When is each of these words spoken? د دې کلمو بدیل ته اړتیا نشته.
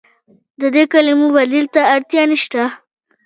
د 0.59 0.61
دې 0.75 0.83
کلمو 0.93 1.27
بدیل 1.35 1.65
ته 1.73 1.81
اړتیا 1.95 2.23
نشته. 2.31 2.63